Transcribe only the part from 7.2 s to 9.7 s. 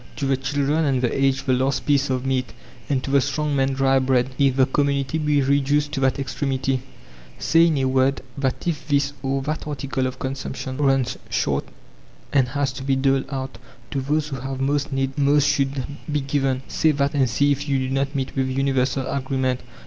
Say, in a word, that if this or that